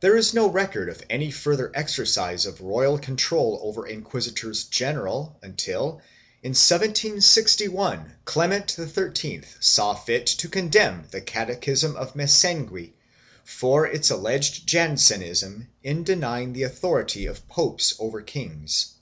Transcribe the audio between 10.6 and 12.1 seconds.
demn the Catechism